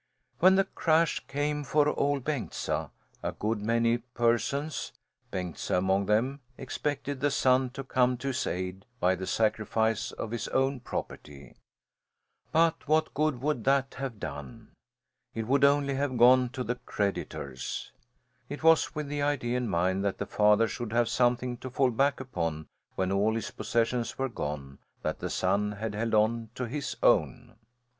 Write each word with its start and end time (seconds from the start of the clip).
When 0.39 0.55
the 0.55 0.63
crash 0.63 1.19
came 1.27 1.63
for 1.63 1.87
Ol' 1.89 2.21
Bengtsa, 2.21 2.89
a 3.21 3.31
good 3.33 3.61
many 3.61 3.99
persons, 3.99 4.93
Bengtsa 5.31 5.77
among 5.77 6.07
them, 6.07 6.39
expected 6.57 7.19
the 7.19 7.29
son 7.29 7.69
to 7.69 7.83
come 7.83 8.17
to 8.17 8.29
his 8.29 8.47
aid 8.47 8.85
by 8.99 9.13
the 9.13 9.27
sacrifice 9.27 10.11
of 10.13 10.31
his 10.31 10.47
own 10.47 10.79
property. 10.79 11.55
But 12.51 12.87
what 12.87 13.13
good 13.13 13.43
would 13.43 13.63
that 13.65 13.93
have 13.99 14.19
done? 14.19 14.71
It 15.35 15.45
would 15.45 15.63
only 15.63 15.93
have 15.93 16.17
gone 16.17 16.49
to 16.53 16.63
the 16.63 16.77
creditors. 16.87 17.91
It 18.49 18.63
was 18.63 18.95
with 18.95 19.07
the 19.07 19.21
idea 19.21 19.55
in 19.55 19.69
mind 19.69 20.03
that 20.03 20.17
the 20.17 20.25
father 20.25 20.67
should 20.67 20.93
have 20.93 21.09
something 21.09 21.57
to 21.57 21.69
fall 21.69 21.91
back 21.91 22.19
upon 22.19 22.65
when 22.95 23.11
all 23.11 23.35
his 23.35 23.51
possessions 23.51 24.17
were 24.17 24.29
gone, 24.29 24.79
that 25.03 25.19
the 25.19 25.29
son 25.29 25.73
had 25.73 25.93
held 25.93 26.15
on 26.15 26.49
to 26.55 26.67
his 26.67 26.97
own. 27.03 27.53